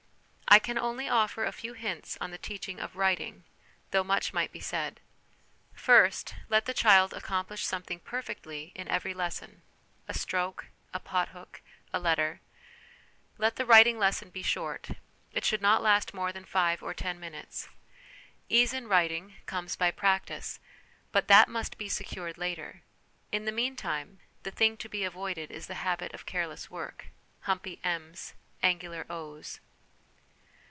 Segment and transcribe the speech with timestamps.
[0.53, 3.45] I can only offer a few hints on the teaching of writing,
[3.91, 4.99] though much might be said.
[5.73, 9.61] First, let the child accomplish some thing perfectly in every lesson
[10.09, 11.61] a stroke, a pothook,
[11.93, 12.41] a letter.
[13.37, 14.89] Let the writing lesson be short;
[15.31, 17.69] it should not last more than five or ten minutes.
[18.49, 20.59] Ease in 234 HOME EDUCATION writing comes by practice;
[21.13, 22.81] but that must be secured later.
[23.31, 27.05] In the meantime, the thing to be avoided is the habit of careless work
[27.43, 29.61] humpy m's, angular o's.